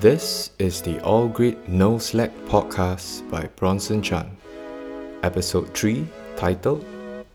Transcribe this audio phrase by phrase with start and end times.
[0.00, 4.34] This is the All Green No Slack podcast by Bronson Chan.
[5.22, 6.06] Episode 3,
[6.38, 6.86] titled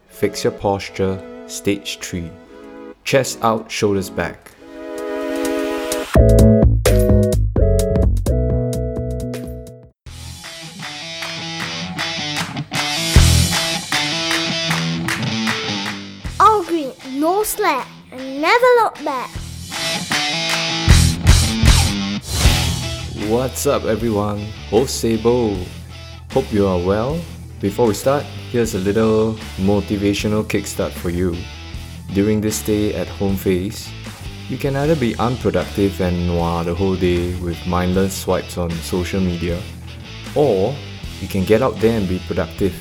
[0.08, 2.28] Fix Your Posture, Stage 3
[3.04, 4.50] Chest Out, Shoulders Back.
[16.40, 19.30] All green, no slack, and never look back.
[23.30, 24.46] What's up, everyone?
[24.86, 25.58] Sabo.
[26.32, 27.20] Hope you are well.
[27.60, 31.36] Before we start, here's a little motivational kickstart for you.
[32.14, 33.90] During this stay at home phase,
[34.48, 39.20] you can either be unproductive and noir the whole day with mindless swipes on social
[39.20, 39.60] media,
[40.36, 40.76] or
[41.20, 42.76] you can get out there and be productive,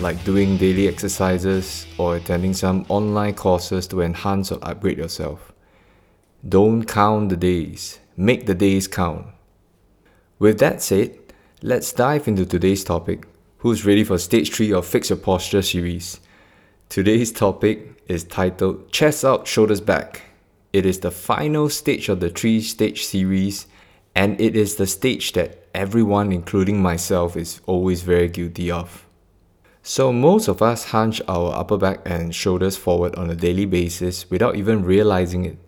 [0.00, 5.54] like doing daily exercises or attending some online courses to enhance or upgrade yourself.
[6.46, 9.24] Don't count the days, make the days count.
[10.40, 11.18] With that said,
[11.62, 13.26] let's dive into today's topic.
[13.58, 16.20] Who's ready for stage 3 of Fix Your Posture series?
[16.88, 20.22] Today's topic is titled Chest Out, Shoulders Back.
[20.72, 23.66] It is the final stage of the three stage series,
[24.14, 29.08] and it is the stage that everyone, including myself, is always very guilty of.
[29.82, 34.30] So, most of us hunch our upper back and shoulders forward on a daily basis
[34.30, 35.58] without even realizing it.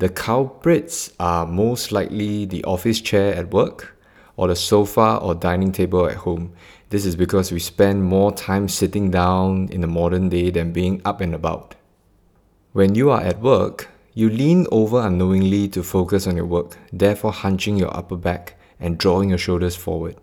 [0.00, 3.96] The culprits are most likely the office chair at work
[4.36, 6.52] or the sofa or dining table at home.
[6.90, 11.00] This is because we spend more time sitting down in the modern day than being
[11.04, 11.74] up and about.
[12.72, 17.32] When you are at work, you lean over unknowingly to focus on your work, therefore
[17.32, 20.16] hunching your upper back and drawing your shoulders forward.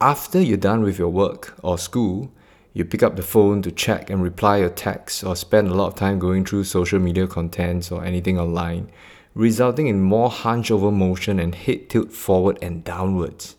[0.00, 2.30] After you're done with your work or school,
[2.74, 5.86] you pick up the phone to check and reply your texts or spend a lot
[5.86, 8.90] of time going through social media contents or anything online,
[9.34, 13.56] resulting in more hunch over motion and head tilt forward and downwards.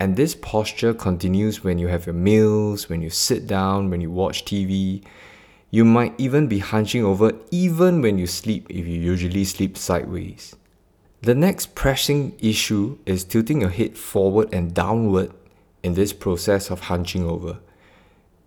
[0.00, 4.10] And this posture continues when you have your meals, when you sit down, when you
[4.10, 5.04] watch TV.
[5.70, 10.56] You might even be hunching over even when you sleep if you usually sleep sideways.
[11.20, 15.32] The next pressing issue is tilting your head forward and downward
[15.82, 17.58] in this process of hunching over.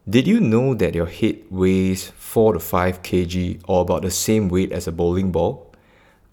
[0.08, 4.50] Did you know that your head weighs 4 to 5 kg or about the same
[4.50, 5.65] weight as a bowling ball?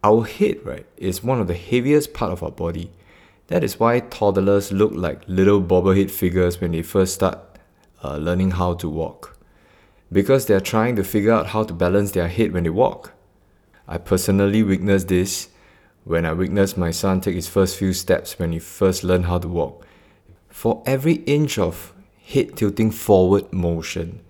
[0.04, 2.90] Our head, right, is one of the heaviest part of our body.
[3.46, 7.38] That is why toddlers look like little bobblehead figures when they first start
[8.02, 9.38] uh, learning how to walk.
[10.10, 13.12] Because they are trying to figure out how to balance their head when they walk.
[13.86, 15.50] I personally witnessed this
[16.04, 19.38] when I witnessed my son take his first few steps when he first learned how
[19.38, 19.86] to walk.
[20.48, 21.92] For every inch of
[22.26, 24.20] head tilting forward motion,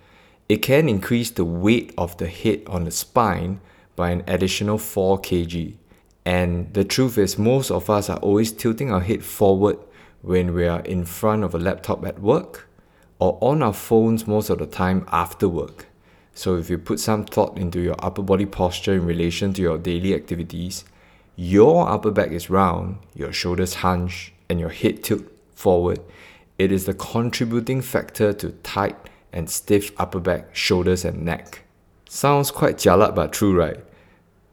[0.50, 3.60] it can increase the weight of the head on the spine
[3.96, 5.74] by an additional 4 kg.
[6.24, 9.78] And the truth is, most of us are always tilting our head forward
[10.22, 12.68] when we are in front of a laptop at work
[13.18, 15.86] or on our phones most of the time after work.
[16.34, 19.78] So, if you put some thought into your upper body posture in relation to your
[19.78, 20.84] daily activities,
[21.36, 25.24] your upper back is round, your shoulders hunch, and your head tilt
[25.54, 26.00] forward.
[26.58, 28.96] It is the contributing factor to tight
[29.32, 31.64] and stiff upper back, shoulders, and neck.
[32.14, 33.82] Sounds quite jialat but true, right?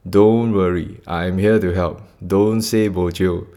[0.10, 2.02] Don't worry, I'm here to help.
[2.26, 3.48] Don't say bojo.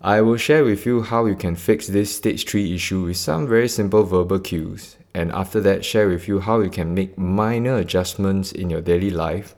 [0.00, 3.48] I will share with you how you can fix this stage 3 issue with some
[3.48, 7.78] very simple verbal cues, and after that, share with you how you can make minor
[7.78, 9.56] adjustments in your daily life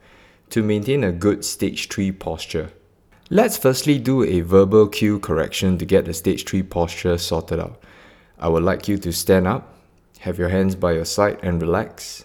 [0.48, 2.70] to maintain a good stage 3 posture.
[3.28, 7.78] Let's firstly do a verbal cue correction to get the stage 3 posture sorted out.
[8.38, 9.76] I would like you to stand up,
[10.20, 12.24] have your hands by your side, and relax.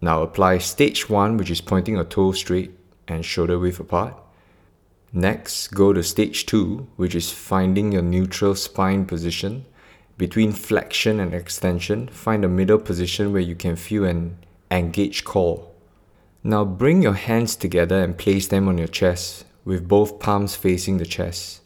[0.00, 2.72] Now apply stage 1, which is pointing your toes straight
[3.08, 4.14] and shoulder width apart.
[5.12, 9.64] Next, go to stage 2, which is finding your neutral spine position.
[10.16, 14.36] Between flexion and extension, find a middle position where you can feel an
[14.70, 15.66] engaged core.
[16.44, 20.98] Now bring your hands together and place them on your chest with both palms facing
[20.98, 21.62] the chest.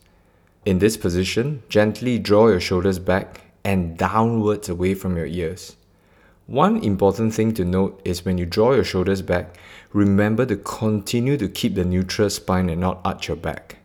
[0.64, 5.76] In this position, gently draw your shoulders back and downwards away from your ears.
[6.46, 9.56] One important thing to note is when you draw your shoulders back,
[9.92, 13.78] remember to continue to keep the neutral spine and not arch your back.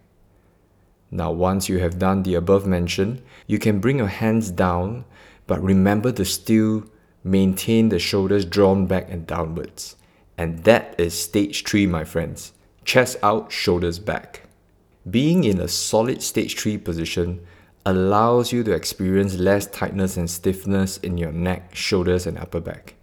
[1.12, 5.06] Now, once you have done the above mentioned, you can bring your hands down,
[5.45, 6.83] but remember to still
[7.24, 9.95] maintain the shoulders drawn back and downwards.
[10.38, 12.53] And that is stage 3, my friends.
[12.83, 14.44] Chest out, shoulders back.
[15.10, 17.45] Being in a solid stage 3 position
[17.87, 22.94] allows you to experience less tightness and stiffness in your neck, shoulders, and upper back.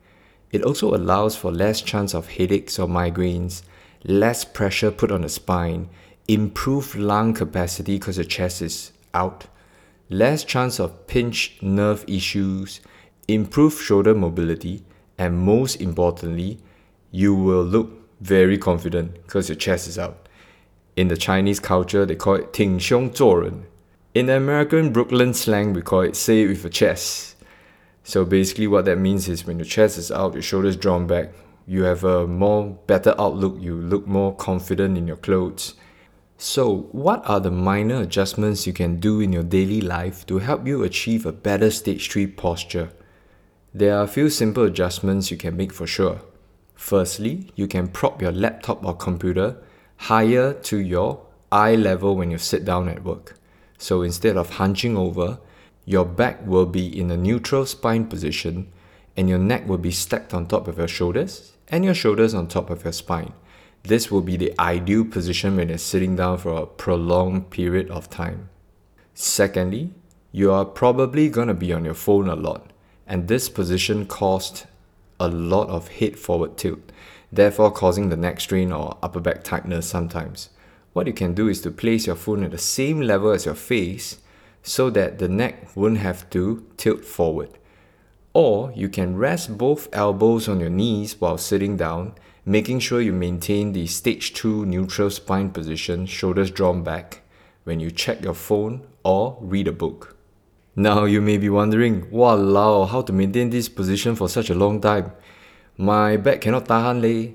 [0.52, 3.62] It also allows for less chance of headaches or migraines,
[4.04, 5.90] less pressure put on the spine,
[6.28, 9.46] improved lung capacity because the chest is out,
[10.10, 12.80] less chance of pinched nerve issues,
[13.28, 14.84] improved shoulder mobility,
[15.18, 16.60] and most importantly,
[17.12, 17.92] you will look
[18.22, 20.28] very confident because your chest is out.
[20.96, 23.64] In the Chinese culture, they call it 挺胸做人.
[24.15, 27.35] in American Brooklyn slang, we call it say it with a chest.
[28.05, 31.33] So basically, what that means is when your chest is out, your shoulders drawn back,
[31.67, 35.75] you have a more better outlook, you look more confident in your clothes.
[36.39, 40.65] So, what are the minor adjustments you can do in your daily life to help
[40.65, 42.91] you achieve a better stage 3 posture?
[43.75, 46.21] There are a few simple adjustments you can make for sure.
[46.77, 49.57] Firstly, you can prop your laptop or computer
[49.97, 53.41] higher to your eye level when you sit down at work.
[53.79, 55.39] So instead of hunching over,
[55.85, 58.73] your back will be in a neutral spine position
[59.17, 62.49] and your neck will be stacked on top of your shoulders and your shoulders on
[62.49, 63.33] top of your spine.
[63.83, 68.09] This will be the ideal position when you're sitting down for a prolonged period of
[68.09, 68.49] time.
[69.13, 69.93] Secondly,
[70.33, 72.73] you are probably going to be on your phone a lot,
[73.07, 74.65] and this position caused
[75.21, 76.81] a lot of head forward tilt,
[77.31, 80.49] therefore causing the neck strain or upper back tightness sometimes.
[80.95, 83.57] What you can do is to place your phone at the same level as your
[83.57, 84.19] face
[84.63, 87.51] so that the neck won't have to tilt forward.
[88.33, 92.15] Or you can rest both elbows on your knees while sitting down,
[92.47, 97.23] making sure you maintain the stage 2 neutral spine position, shoulders drawn back,
[97.65, 100.17] when you check your phone or read a book.
[100.77, 104.81] Now you may be wondering, wow, how to maintain this position for such a long
[104.81, 105.13] time?
[105.77, 107.33] My back cannot tahan leh.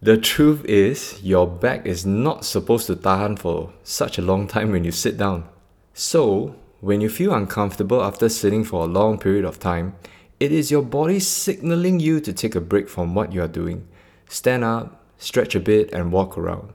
[0.00, 4.70] The truth is, your back is not supposed to tahan for such a long time
[4.70, 5.48] when you sit down.
[5.92, 9.96] So, when you feel uncomfortable after sitting for a long period of time,
[10.38, 13.88] it is your body signaling you to take a break from what you are doing.
[14.28, 16.72] Stand up, stretch a bit, and walk around.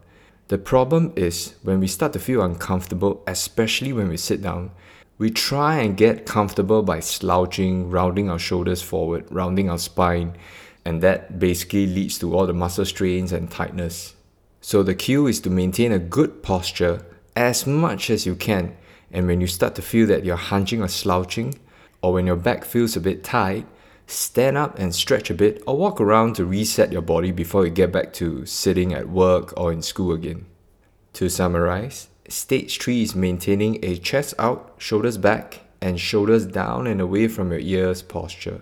[0.49, 4.71] The problem is when we start to feel uncomfortable, especially when we sit down,
[5.17, 10.35] we try and get comfortable by slouching, rounding our shoulders forward, rounding our spine,
[10.85, 14.15] and that basically leads to all the muscle strains and tightness.
[14.61, 18.75] So the cue is to maintain a good posture as much as you can
[19.13, 21.53] and when you start to feel that you're hunching or slouching,
[22.01, 23.67] or when your back feels a bit tight,
[24.07, 27.71] stand up and stretch a bit or walk around to reset your body before you
[27.71, 30.45] get back to sitting at work or in school again.
[31.13, 36.99] To summarize, stage 3 is maintaining a chest out, shoulders back, and shoulders down and
[36.99, 38.61] away from your ears posture.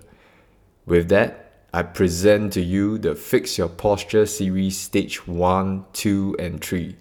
[0.85, 6.62] With that, I present to you the Fix Your Posture series stage 1, 2, and
[6.62, 6.97] 3.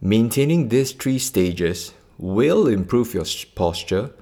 [0.00, 3.24] Maintaining these three stages will improve your
[3.56, 4.12] posture,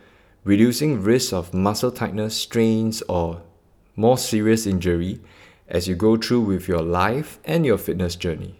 [0.44, 3.42] reducing risk of muscle tightness, strains, or
[3.96, 5.20] more serious injury
[5.68, 8.54] as you go through with your life and your fitness journey.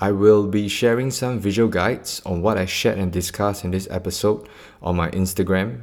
[0.00, 3.86] I will be sharing some visual guides on what I shared and discussed in this
[3.90, 4.48] episode
[4.80, 5.82] on my Instagram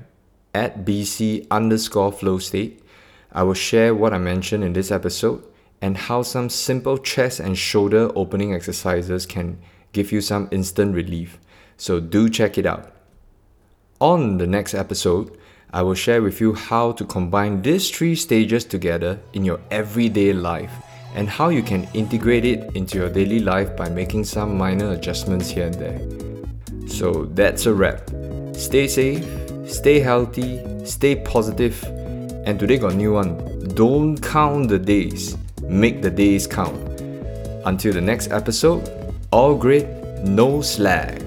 [0.56, 2.82] at BC underscore flow state.
[3.36, 5.44] I will share what I mentioned in this episode
[5.82, 9.60] and how some simple chest and shoulder opening exercises can
[9.92, 11.38] give you some instant relief
[11.78, 12.92] so do check it out.
[14.00, 15.38] On the next episode,
[15.74, 20.32] I will share with you how to combine these three stages together in your everyday
[20.32, 20.72] life
[21.16, 25.50] and how you can integrate it into your daily life by making some minor adjustments
[25.50, 26.90] here and there.
[26.90, 28.10] So that's a wrap.
[28.54, 29.26] Stay safe,
[29.68, 31.82] stay healthy, stay positive,
[32.46, 33.38] and today got new one.
[33.76, 36.78] Don't count the days, make the days count.
[37.66, 38.90] Until the next episode,
[39.32, 39.88] all green
[40.24, 41.25] no slack.